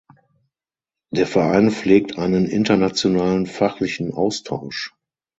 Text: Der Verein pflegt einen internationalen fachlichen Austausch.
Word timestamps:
Der 1.11 1.27
Verein 1.27 1.69
pflegt 1.69 2.17
einen 2.17 2.47
internationalen 2.47 3.45
fachlichen 3.45 4.11
Austausch. 4.15 4.95